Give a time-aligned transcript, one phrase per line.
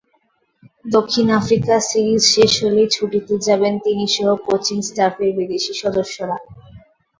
[0.87, 6.37] দক্ষিণ Africa series শেষ হলেই ছুটিতে যাবেন তিনিসহ কোচিং স্টাফের বিদেশি সদস্যরা।